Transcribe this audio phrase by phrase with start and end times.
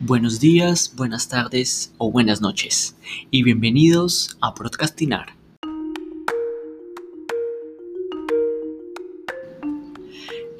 [0.00, 2.94] Buenos días, buenas tardes o buenas noches
[3.32, 5.34] y bienvenidos a Broadcastinar.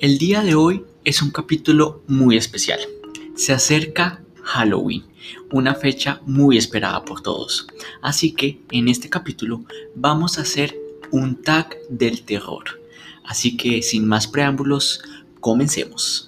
[0.01, 2.81] El día de hoy es un capítulo muy especial.
[3.37, 5.05] Se acerca Halloween,
[5.53, 7.69] una fecha muy esperada por todos.
[8.03, 9.65] Así que en este capítulo
[9.95, 10.75] vamos a hacer
[11.13, 12.65] un tag del terror.
[13.25, 15.01] Así que sin más preámbulos,
[15.39, 16.28] comencemos.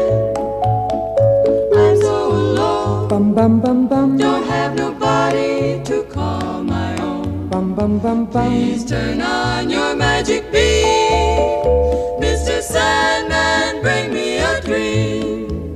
[7.53, 8.27] own.
[8.27, 10.85] Please turn on your magic beam.
[12.19, 12.61] Mr.
[12.61, 15.75] Sandman, bring me a dream.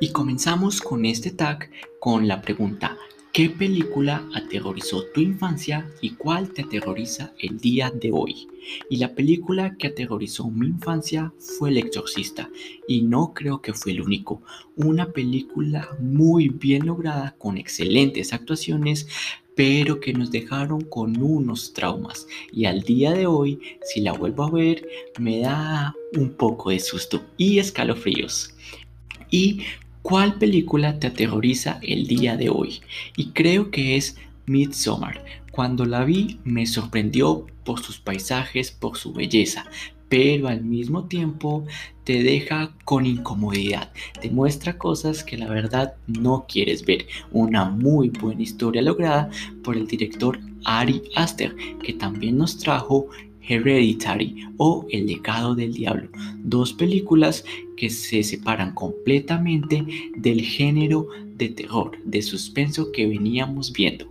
[0.00, 2.96] Y comenzamos con este tag con la pregunta,
[3.38, 8.48] ¿qué película aterrorizó tu infancia y cuál te aterroriza el día de hoy?
[8.90, 12.50] Y la película que aterrorizó mi infancia fue El Exorcista
[12.88, 14.42] y no creo que fue el único.
[14.74, 19.06] Una película muy bien lograda con excelentes actuaciones
[19.54, 24.42] pero que nos dejaron con unos traumas y al día de hoy si la vuelvo
[24.42, 24.84] a ver
[25.20, 28.52] me da un poco de susto y escalofríos.
[29.30, 29.62] Y
[30.08, 32.80] ¿Cuál película te aterroriza el día de hoy?
[33.14, 35.22] Y creo que es Midsommar.
[35.50, 39.66] Cuando la vi me sorprendió por sus paisajes, por su belleza,
[40.08, 41.66] pero al mismo tiempo
[42.04, 47.06] te deja con incomodidad, te muestra cosas que la verdad no quieres ver.
[47.30, 49.28] Una muy buena historia lograda
[49.62, 53.08] por el director Ari Aster, que también nos trajo
[53.48, 56.08] Hereditary o El legado del diablo,
[56.44, 57.44] dos películas
[57.76, 59.84] que se separan completamente
[60.16, 64.06] del género de terror, de suspenso que veníamos viendo.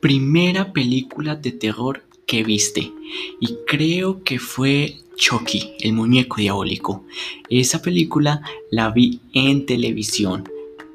[0.00, 2.92] Primera película de terror que viste
[3.40, 7.04] y creo que fue Chucky, el muñeco diabólico.
[7.48, 10.44] Esa película la vi en televisión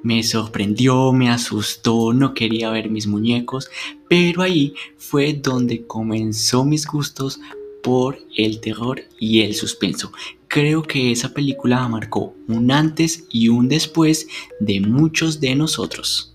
[0.04, 3.70] me sorprendió, me asustó, no quería ver mis muñecos,
[4.08, 7.40] pero ahí fue donde comenzó mis gustos
[7.84, 10.12] por el terror y el suspenso.
[10.48, 14.28] Creo que esa película marcó un antes y un después
[14.60, 16.34] de muchos de nosotros.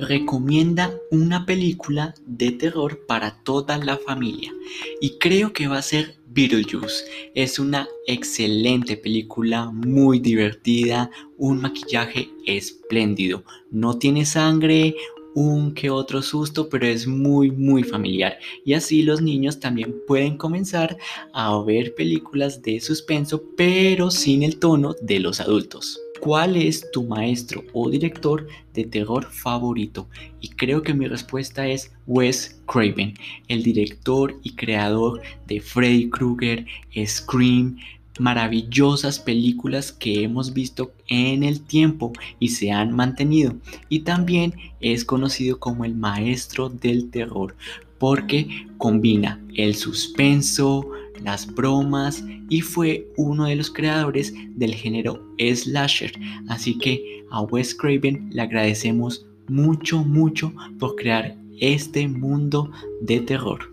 [0.00, 4.52] Recomienda una película de terror para toda la familia
[5.00, 7.04] y creo que va a ser Beetlejuice.
[7.34, 13.44] Es una excelente película, muy divertida, un maquillaje espléndido.
[13.70, 14.96] No tiene sangre,
[15.34, 20.36] un que otro susto, pero es muy muy familiar y así los niños también pueden
[20.36, 20.96] comenzar
[21.32, 26.03] a ver películas de suspenso, pero sin el tono de los adultos.
[26.24, 30.08] ¿Cuál es tu maestro o director de terror favorito?
[30.40, 33.12] Y creo que mi respuesta es Wes Craven,
[33.48, 36.64] el director y creador de Freddy Krueger,
[37.04, 37.76] Scream,
[38.18, 43.54] maravillosas películas que hemos visto en el tiempo y se han mantenido.
[43.90, 47.54] Y también es conocido como el maestro del terror
[47.98, 50.88] porque combina el suspenso,
[51.22, 56.12] las bromas y fue uno de los creadores del género slasher.
[56.48, 62.70] Así que a Wes Craven le agradecemos mucho, mucho por crear este mundo
[63.02, 63.70] de terror.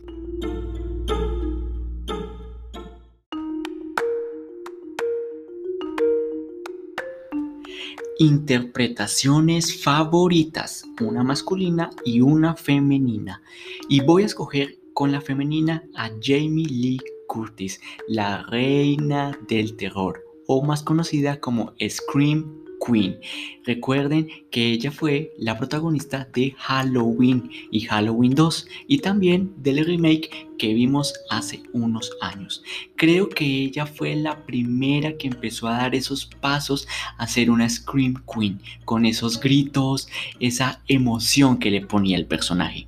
[8.20, 13.42] Interpretaciones favoritas, una masculina y una femenina.
[13.90, 17.00] Y voy a escoger con la femenina a Jamie Lee
[17.32, 17.80] Curtis,
[18.10, 23.22] la reina del terror, o más conocida como Scream Queen.
[23.64, 30.50] Recuerden que ella fue la protagonista de Halloween y Halloween 2 y también del remake
[30.58, 32.64] que vimos hace unos años.
[32.98, 36.86] Creo que ella fue la primera que empezó a dar esos pasos
[37.18, 40.10] a ser una Scream Queen, con esos gritos,
[40.42, 42.88] esa emoción que le ponía el personaje.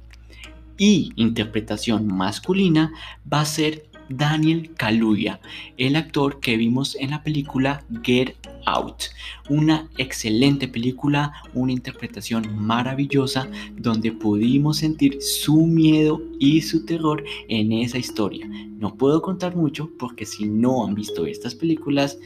[0.76, 2.92] y interpretación masculina
[3.32, 5.40] va a ser Daniel Kaluuya,
[5.78, 8.36] el actor que vimos en la película Get
[8.66, 9.04] Out.
[9.50, 17.72] Una excelente película, una interpretación maravillosa donde pudimos sentir su miedo y su terror en
[17.72, 18.48] esa historia.
[18.78, 22.18] No puedo contar mucho porque si no han visto estas películas,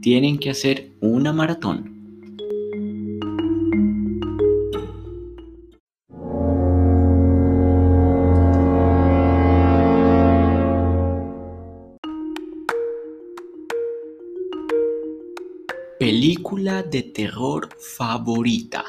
[0.00, 2.01] tienen que hacer una maratón.
[16.22, 18.84] Película de terror favorita.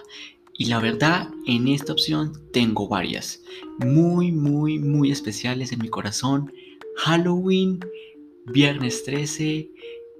[0.56, 3.42] Y la verdad, en esta opción tengo varias.
[3.80, 6.54] Muy, muy, muy especiales en mi corazón.
[6.98, 7.80] Halloween,
[8.46, 9.68] Viernes 13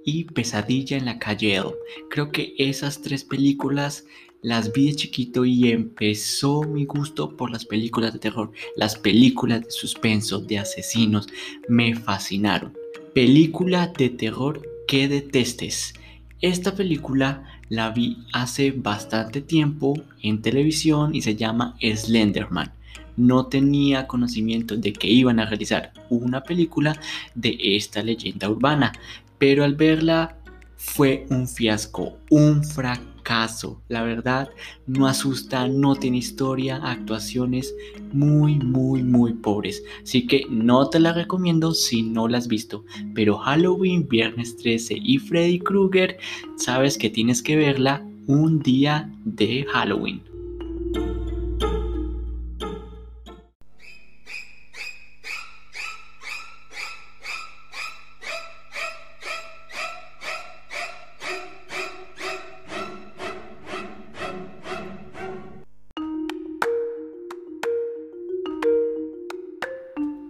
[0.04, 1.62] y Pesadilla en la calle
[2.10, 4.06] Creo que esas tres películas
[4.42, 8.50] las vi de chiquito y empezó mi gusto por las películas de terror.
[8.74, 11.28] Las películas de suspenso, de asesinos,
[11.68, 12.76] me fascinaron.
[13.14, 15.94] Película de terror que detestes.
[16.44, 22.70] Esta película la vi hace bastante tiempo en televisión y se llama Slenderman.
[23.16, 27.00] No tenía conocimiento de que iban a realizar una película
[27.34, 28.92] de esta leyenda urbana,
[29.38, 30.36] pero al verla
[30.76, 33.82] fue un fiasco, un fracaso caso.
[33.88, 34.50] La verdad,
[34.86, 37.74] no asusta, no tiene historia, actuaciones
[38.12, 39.82] muy, muy, muy pobres.
[40.02, 42.84] Así que no te la recomiendo si no la has visto.
[43.14, 46.18] Pero Halloween, Viernes 13 y Freddy Krueger,
[46.56, 50.33] sabes que tienes que verla un día de Halloween.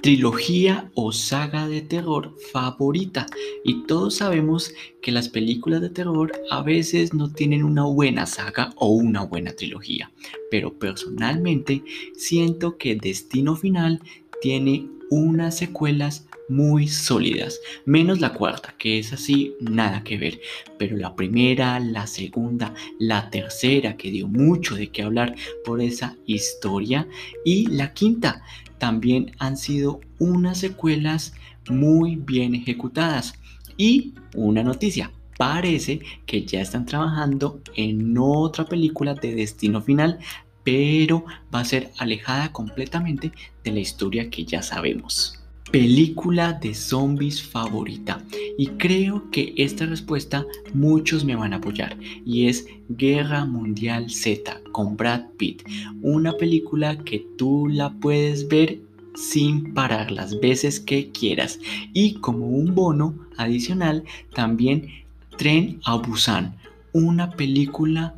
[0.04, 3.24] Trilogía o saga de terror favorita.
[3.64, 4.70] Y todos sabemos
[5.00, 9.52] que las películas de terror a veces no tienen una buena saga o una buena
[9.52, 10.12] trilogía.
[10.50, 11.82] Pero personalmente
[12.18, 14.02] siento que Destino Final
[14.42, 20.40] tiene unas secuelas muy sólidas, menos la cuarta, que es así, nada que ver,
[20.78, 26.16] pero la primera, la segunda, la tercera, que dio mucho de qué hablar por esa
[26.26, 27.08] historia,
[27.44, 28.42] y la quinta,
[28.78, 31.34] también han sido unas secuelas
[31.70, 33.34] muy bien ejecutadas.
[33.76, 40.18] Y una noticia, parece que ya están trabajando en otra película de destino final,
[40.62, 41.24] pero
[41.54, 43.32] va a ser alejada completamente
[43.62, 45.43] de la historia que ya sabemos.
[45.70, 48.22] Película de zombies favorita.
[48.56, 51.96] Y creo que esta respuesta muchos me van a apoyar.
[52.24, 55.62] Y es Guerra Mundial Z con Brad Pitt.
[56.02, 58.78] Una película que tú la puedes ver
[59.14, 61.58] sin parar las veces que quieras.
[61.92, 64.88] Y como un bono adicional, también
[65.36, 66.56] Tren a Busan.
[66.92, 68.14] Una película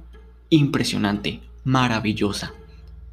[0.51, 2.53] impresionante, maravillosa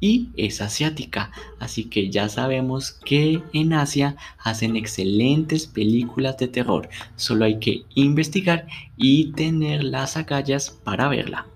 [0.00, 6.88] y es asiática, así que ya sabemos que en Asia hacen excelentes películas de terror,
[7.16, 11.46] solo hay que investigar y tener las agallas para verla.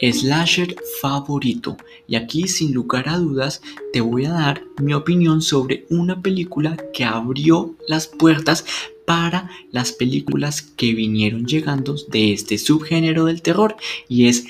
[0.00, 1.76] slasher favorito.
[2.06, 6.76] Y aquí sin lugar a dudas te voy a dar mi opinión sobre una película
[6.92, 8.64] que abrió las puertas
[9.06, 13.76] para las películas que vinieron llegando de este subgénero del terror
[14.08, 14.44] y es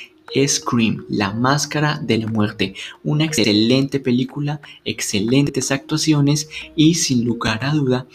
[0.47, 2.75] Scream, La Máscara de la Muerte.
[3.05, 8.07] Una excelente película, excelentes actuaciones y sin lugar a duda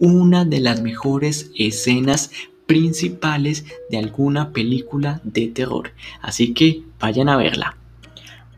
[0.00, 2.30] una de las mejores escenas
[2.66, 5.92] principales de alguna película de terror.
[6.20, 7.76] Así que vayan a verla.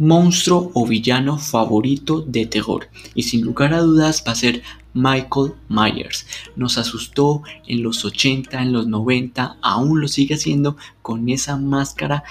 [0.00, 2.88] Monstruo o villano favorito de terror.
[3.14, 4.62] Y sin lugar a dudas va a ser
[4.94, 6.26] Michael Myers.
[6.56, 12.24] Nos asustó en los 80, en los 90, aún lo sigue haciendo con esa máscara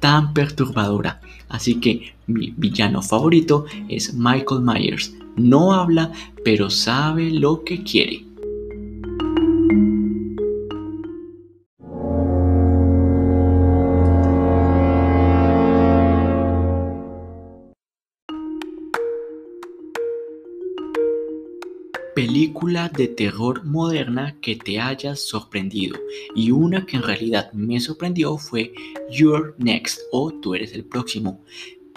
[0.00, 1.20] tan perturbadora.
[1.48, 5.12] Así que mi villano favorito es Michael Myers.
[5.36, 6.12] No habla,
[6.44, 8.25] pero sabe lo que quiere.
[22.46, 25.98] Película de terror moderna que te haya sorprendido.
[26.36, 28.72] Y una que en realidad me sorprendió fue
[29.10, 31.40] You're Next o Tú eres el próximo.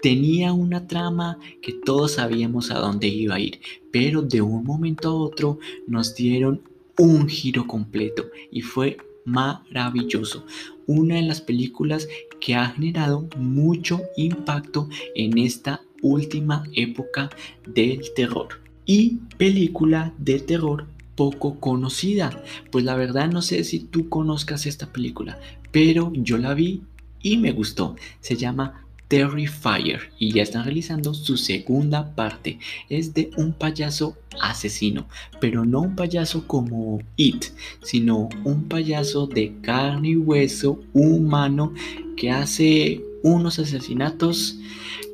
[0.01, 3.59] Tenía una trama que todos sabíamos a dónde iba a ir,
[3.91, 6.63] pero de un momento a otro nos dieron
[6.97, 10.45] un giro completo y fue maravilloso.
[10.87, 12.07] una de las películas
[12.39, 17.29] que ha generado mucho impacto en esta última época
[17.67, 18.68] del terror.
[18.91, 22.43] Y película de terror poco conocida.
[22.71, 25.37] Pues la verdad no sé si tú conozcas esta película,
[25.71, 26.81] pero yo la vi
[27.21, 27.95] y me gustó.
[28.19, 32.57] Se llama Terrifier y ya están realizando su segunda parte.
[32.89, 35.07] Es de un payaso asesino,
[35.39, 37.45] pero no un payaso como It,
[37.83, 41.75] sino un payaso de carne y hueso humano
[42.17, 44.57] que hace unos asesinatos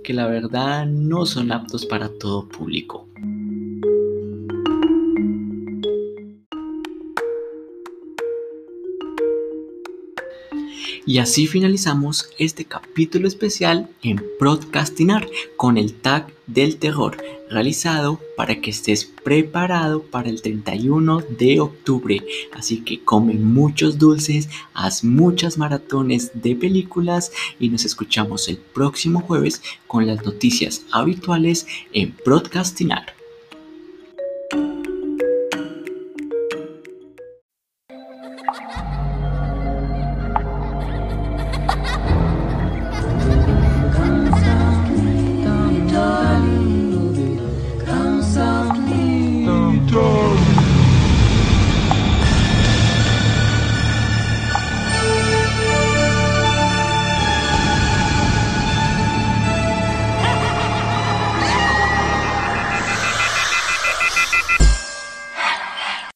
[0.01, 3.05] que la verdad no son aptos para todo público.
[11.07, 18.59] Y así finalizamos este capítulo especial en Broadcastinar con el tag del terror realizado para
[18.59, 22.24] que estés preparado para el 31 de octubre.
[22.53, 29.21] Así que come muchos dulces, haz muchas maratones de películas y nos escuchamos el próximo
[29.21, 33.14] jueves con las noticias habituales en Broadcastinar.